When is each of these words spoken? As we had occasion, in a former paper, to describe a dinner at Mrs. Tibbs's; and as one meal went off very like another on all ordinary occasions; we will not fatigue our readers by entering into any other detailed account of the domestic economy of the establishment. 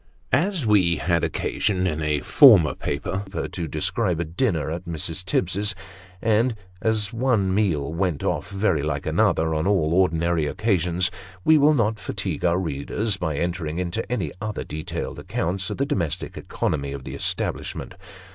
As 0.33 0.65
we 0.65 0.95
had 0.95 1.23
occasion, 1.23 1.85
in 1.85 2.01
a 2.01 2.21
former 2.21 2.73
paper, 2.73 3.23
to 3.51 3.67
describe 3.67 4.19
a 4.19 4.23
dinner 4.25 4.71
at 4.71 4.85
Mrs. 4.85 5.23
Tibbs's; 5.23 5.75
and 6.23 6.55
as 6.81 7.13
one 7.13 7.53
meal 7.53 7.93
went 7.93 8.23
off 8.23 8.49
very 8.49 8.81
like 8.81 9.05
another 9.05 9.53
on 9.53 9.67
all 9.67 9.93
ordinary 9.93 10.47
occasions; 10.47 11.11
we 11.45 11.59
will 11.59 11.75
not 11.75 11.99
fatigue 11.99 12.43
our 12.43 12.57
readers 12.57 13.17
by 13.17 13.37
entering 13.37 13.77
into 13.77 14.11
any 14.11 14.31
other 14.41 14.63
detailed 14.63 15.19
account 15.19 15.69
of 15.69 15.77
the 15.77 15.85
domestic 15.85 16.35
economy 16.35 16.93
of 16.93 17.03
the 17.03 17.13
establishment. 17.13 17.93